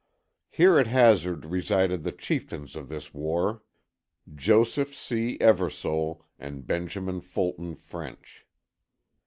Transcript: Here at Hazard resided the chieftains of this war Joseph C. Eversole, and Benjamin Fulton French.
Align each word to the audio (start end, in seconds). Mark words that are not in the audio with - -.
Here 0.49 0.79
at 0.79 0.87
Hazard 0.87 1.45
resided 1.45 2.01
the 2.01 2.11
chieftains 2.11 2.75
of 2.75 2.89
this 2.89 3.13
war 3.13 3.61
Joseph 4.33 4.95
C. 4.95 5.37
Eversole, 5.39 6.23
and 6.39 6.65
Benjamin 6.65 7.21
Fulton 7.21 7.75
French. 7.75 8.47